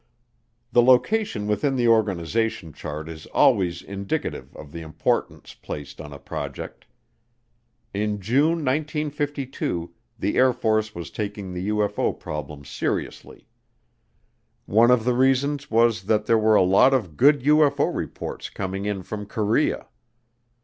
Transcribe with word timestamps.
The 0.71 0.81
location 0.81 1.45
within 1.45 1.75
the 1.75 1.87
organizational 1.87 2.73
chart 2.73 3.07
is 3.07 3.27
always 3.27 3.83
indicative 3.83 4.55
of 4.55 4.71
the 4.71 4.81
importance 4.81 5.53
placed 5.53 6.01
on 6.01 6.11
a 6.11 6.17
project. 6.17 6.85
In 7.93 8.19
June 8.19 8.65
1952 8.65 9.93
the 10.17 10.37
Air 10.37 10.53
Force 10.53 10.95
was 10.95 11.11
taking 11.11 11.53
the 11.53 11.69
UFO 11.69 12.19
problem 12.19 12.65
seriously. 12.65 13.45
One 14.65 14.89
of 14.89 15.05
the 15.05 15.13
reasons 15.13 15.69
was 15.69 16.01
that 16.05 16.25
there 16.25 16.39
were 16.39 16.55
a 16.55 16.63
lot 16.63 16.95
of 16.95 17.15
good 17.15 17.41
UFO 17.41 17.95
reports 17.95 18.49
coming 18.49 18.85
in 18.87 19.03
from 19.03 19.27
Korea. 19.27 19.85